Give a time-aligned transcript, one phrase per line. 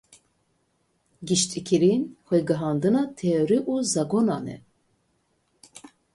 [1.27, 4.57] Giştîkirin, xwegihandina teorî û zagonan e.